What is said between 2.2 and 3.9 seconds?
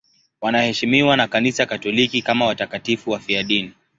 kama watakatifu wafiadini.